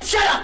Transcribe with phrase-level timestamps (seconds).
[0.00, 0.42] Shut up!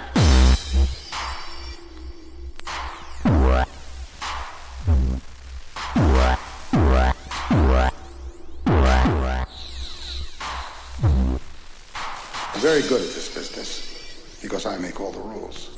[12.59, 15.77] Very good at this business because I make all the rules.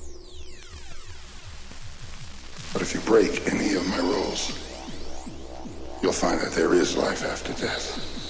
[2.74, 4.52] But if you break any of my rules,
[6.02, 8.21] you'll find that there is life after death.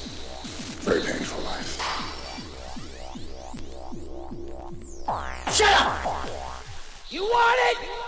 [7.31, 8.00] Want it?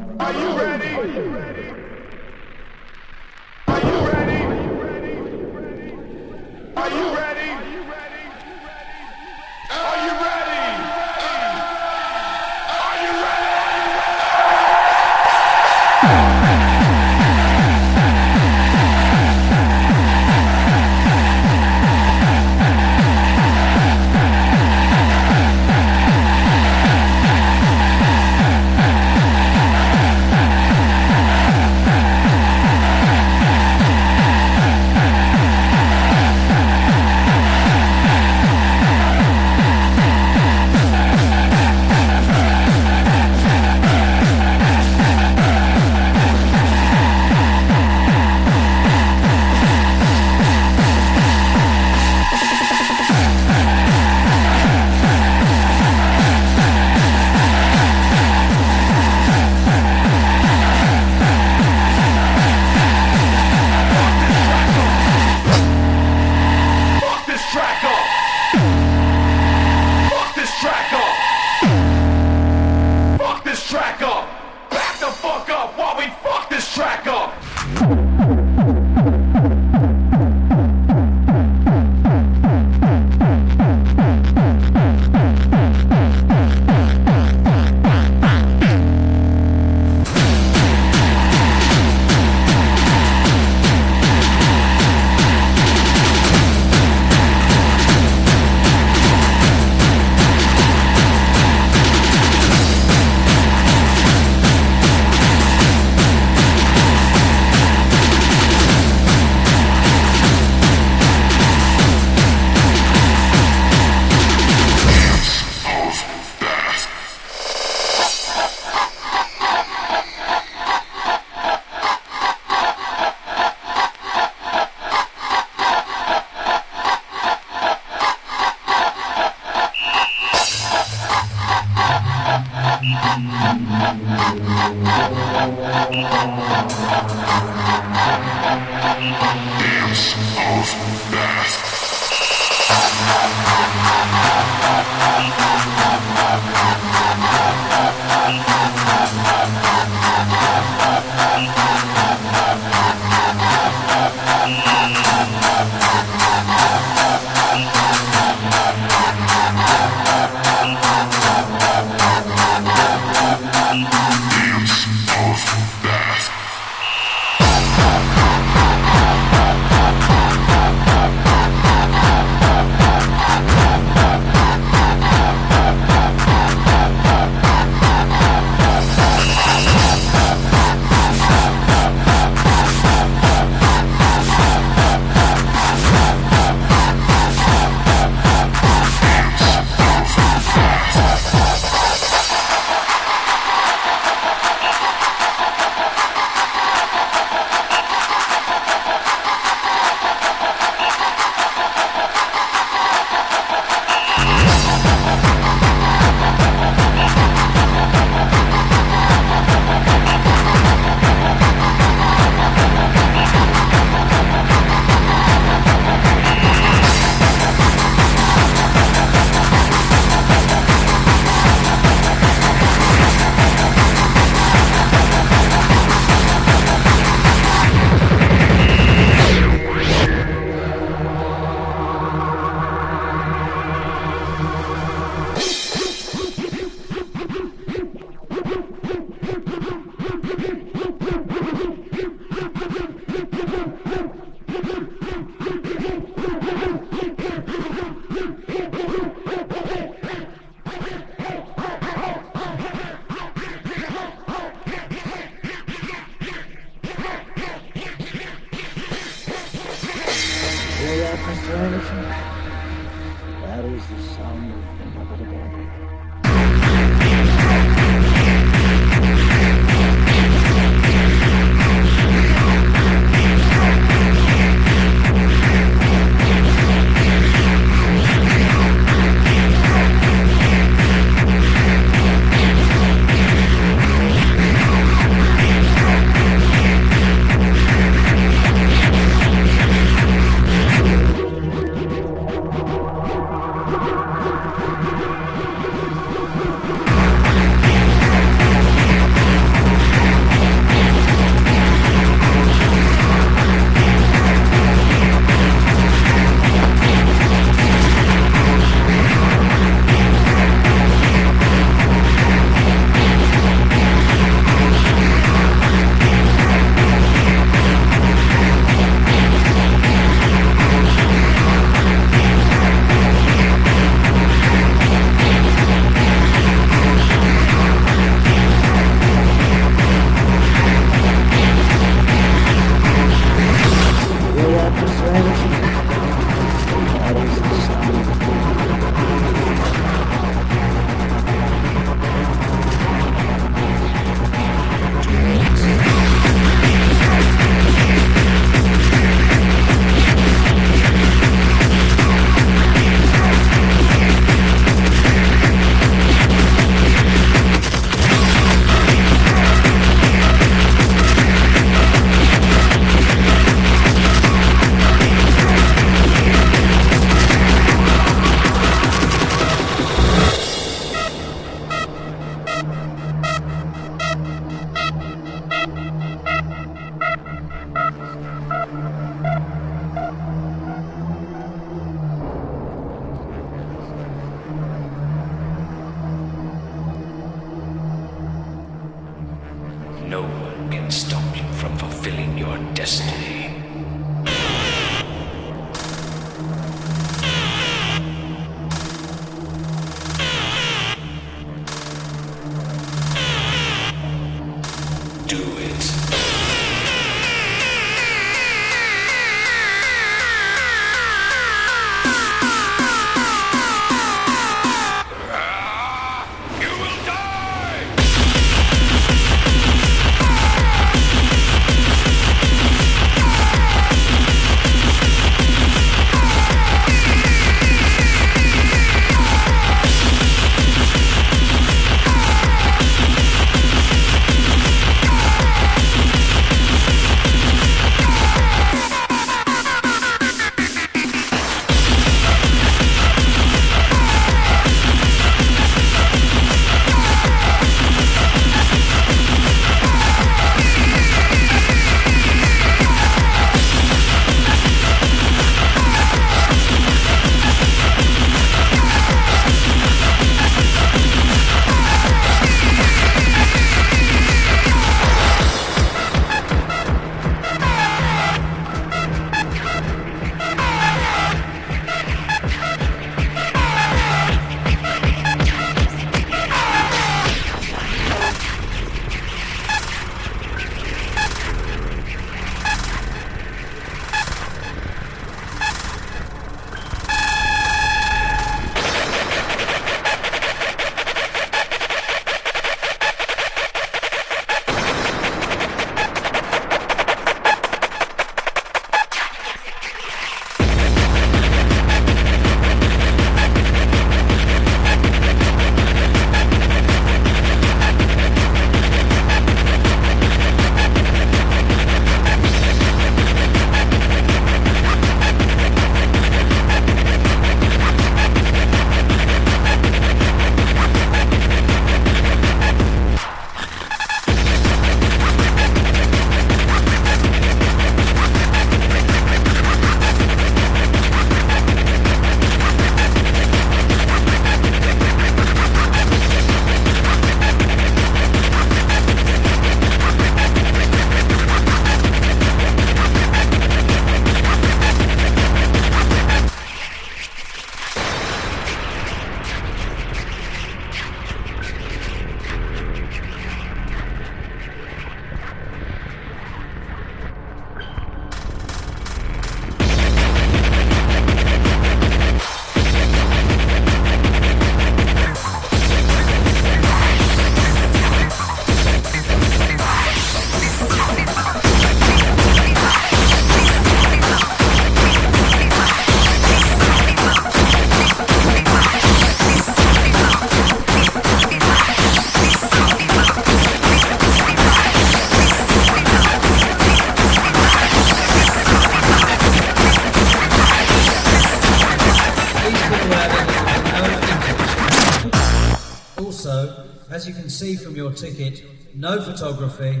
[597.26, 598.62] As you can see from your ticket,
[598.94, 600.00] no photography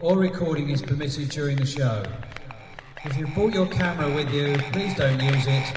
[0.00, 2.02] or recording is permitted during the show.
[3.04, 5.72] If you've brought your camera with you, please don't use it.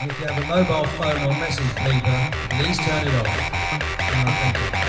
[0.00, 4.83] And if you have a mobile phone or message beeper, please turn it off.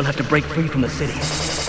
[0.00, 1.59] You'll have to break free from the city.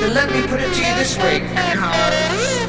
[0.00, 2.64] Then let me put it to you this way.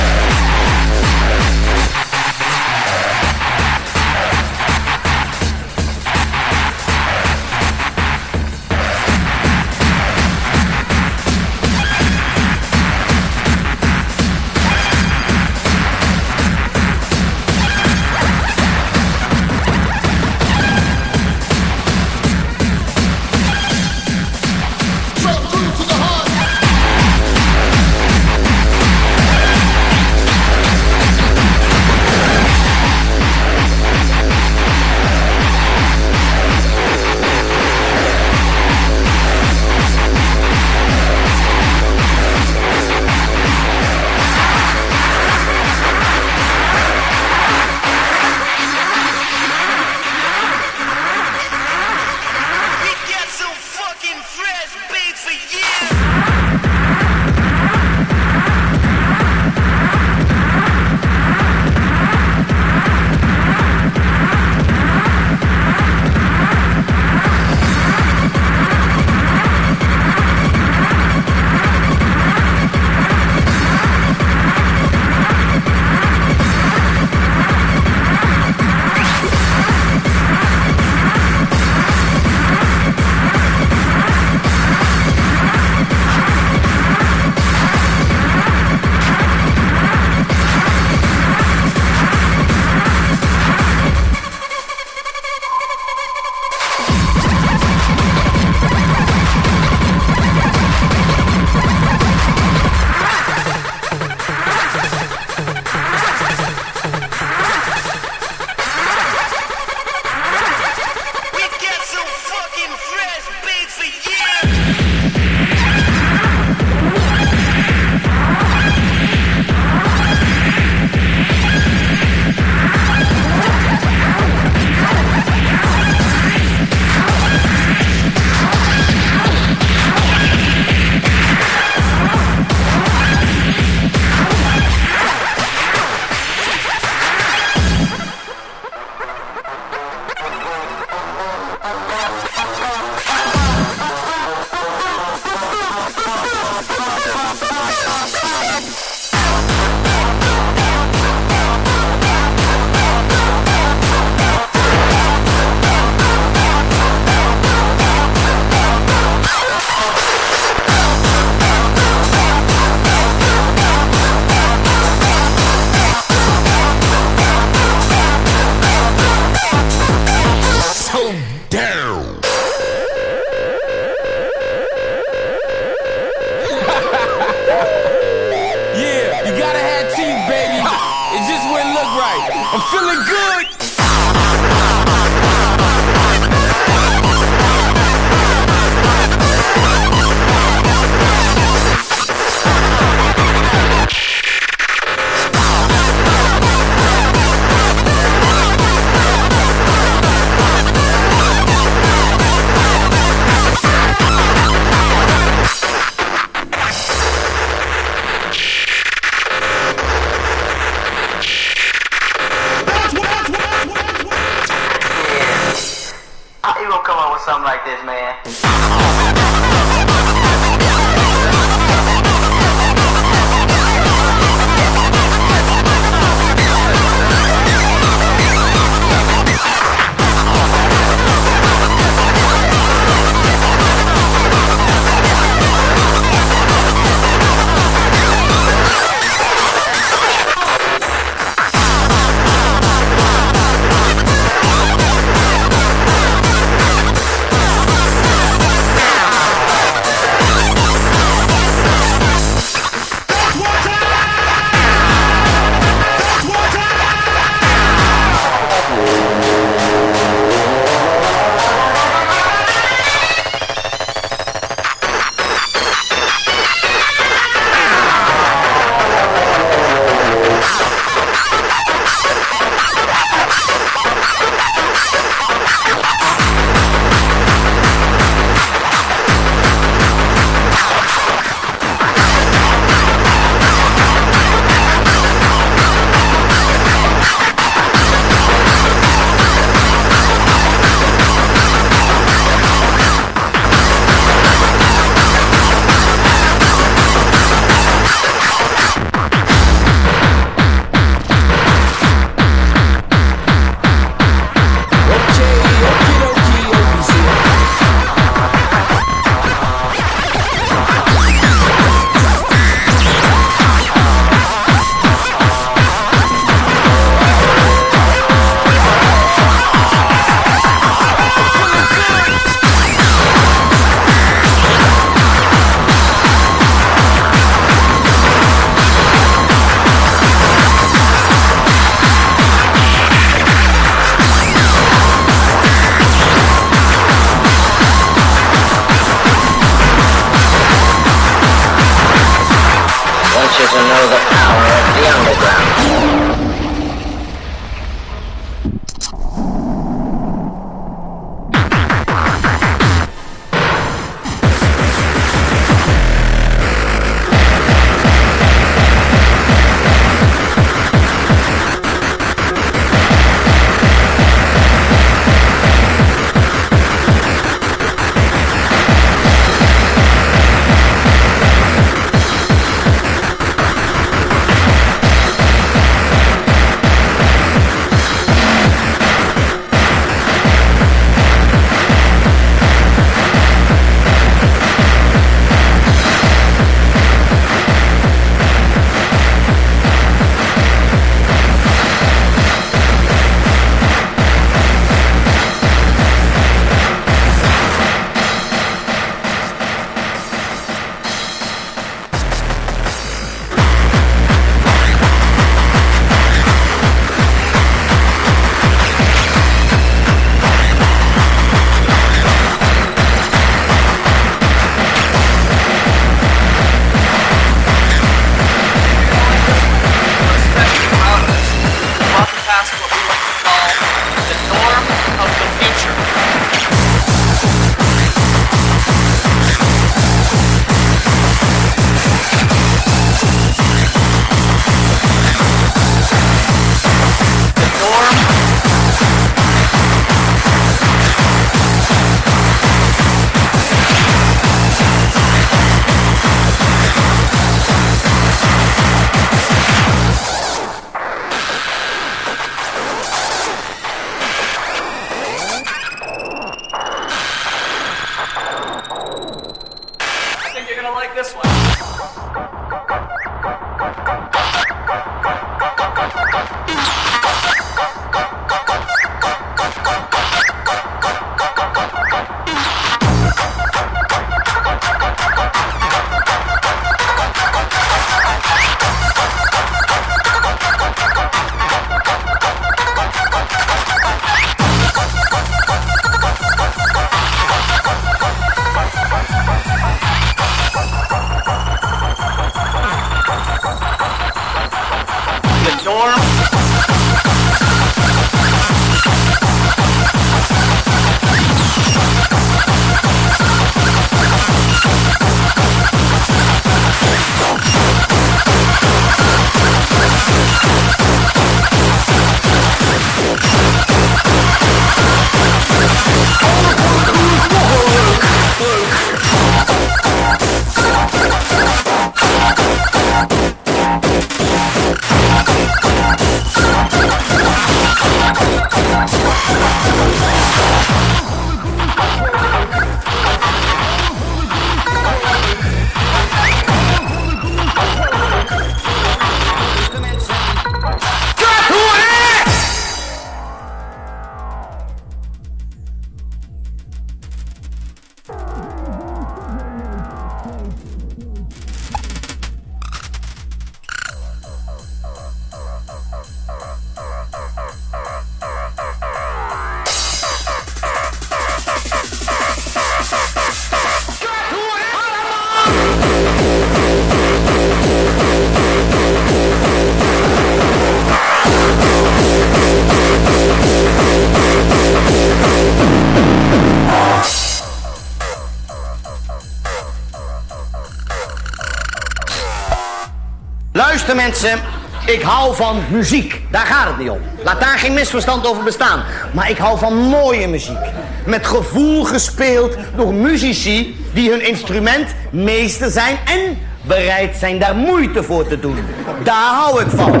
[585.06, 586.22] hou van muziek.
[586.30, 587.00] Daar gaat het niet om.
[587.24, 588.82] Laat daar geen misverstand over bestaan.
[589.12, 590.64] Maar ik hou van mooie muziek.
[591.04, 598.02] Met gevoel gespeeld door muzici die hun instrument meester zijn en bereid zijn daar moeite
[598.02, 598.58] voor te doen.
[599.02, 600.00] Daar hou ik van.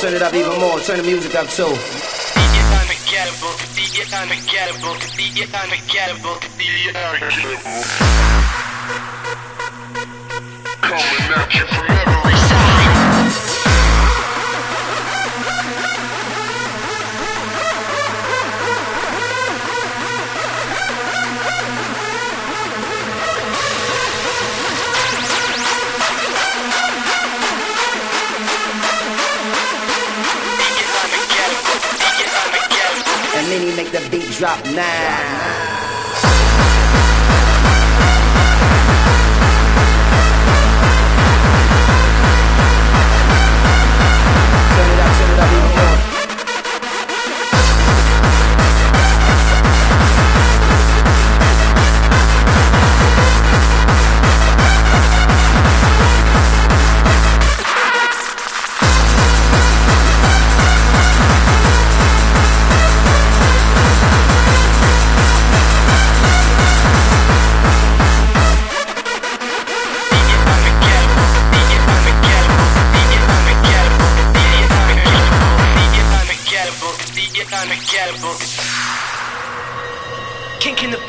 [0.00, 1.64] turn it up even more, turn the music up too.
[1.64, 3.52] Unforgettable,
[4.16, 6.36] unforgettable, unforgettable, unforgettable.
[10.80, 12.39] Coming at you from every
[33.50, 35.69] mini make the beat drop now.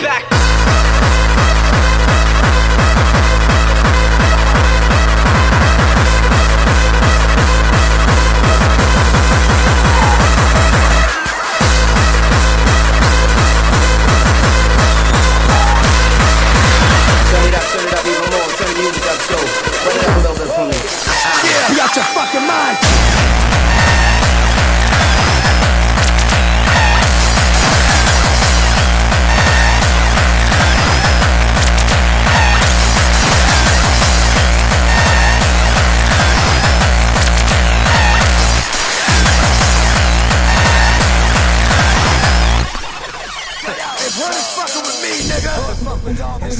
[0.01, 0.30] back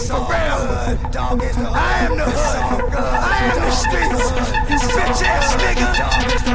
[0.01, 0.67] people around.
[1.15, 2.93] I am the hood.
[2.95, 4.31] I am the streets.
[4.69, 6.50] You bitch ass nigga.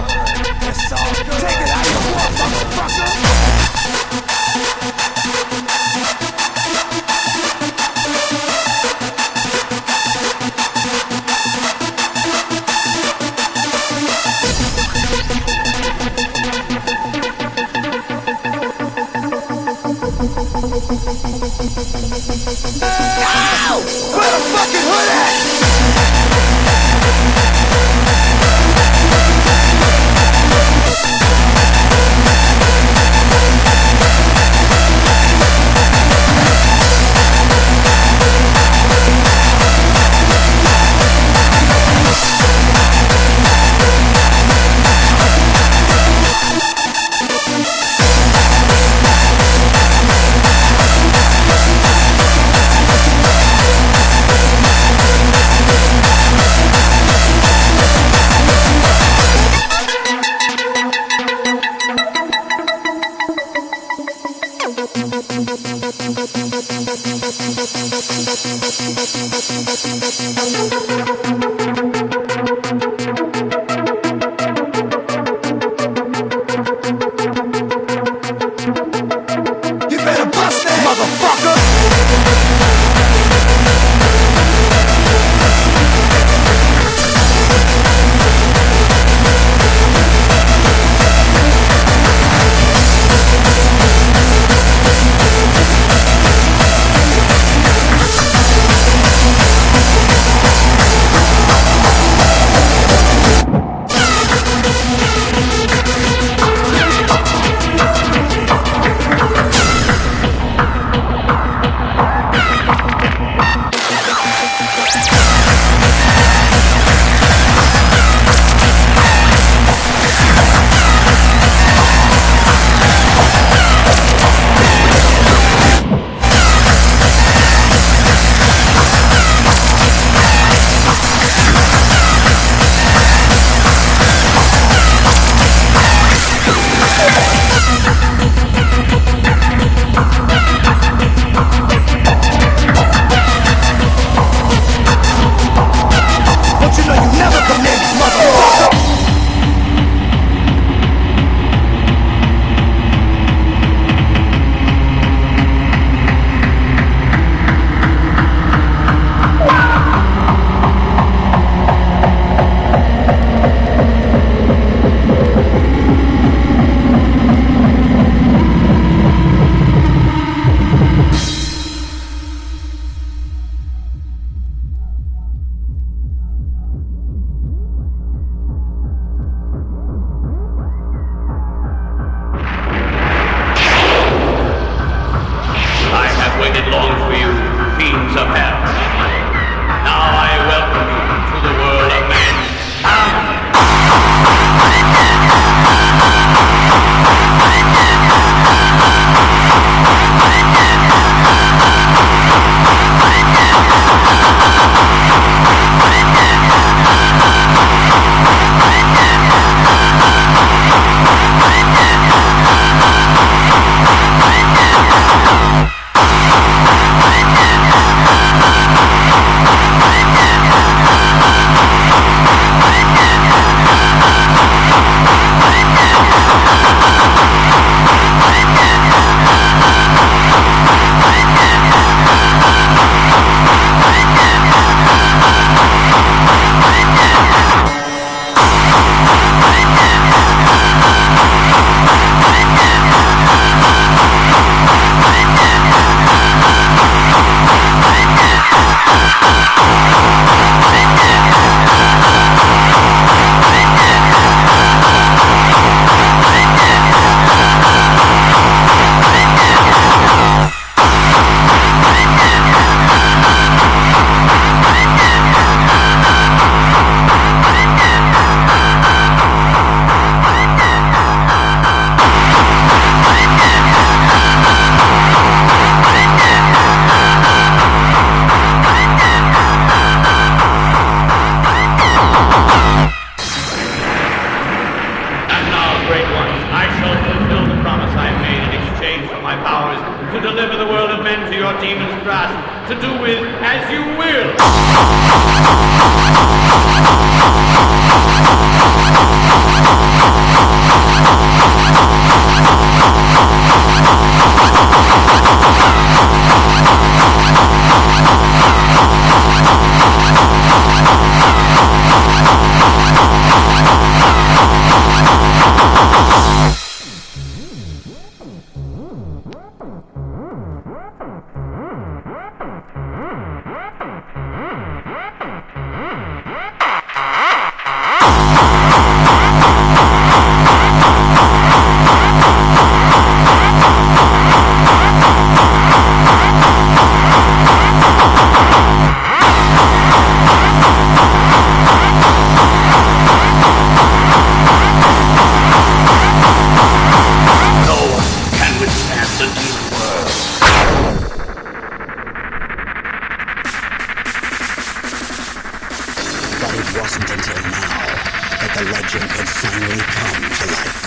[358.56, 360.85] The legend had finally come to life.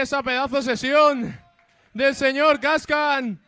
[0.00, 1.38] Esa pedazo sesión
[1.92, 3.40] del señor Cascan.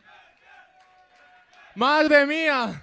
[1.75, 2.82] Madre mía.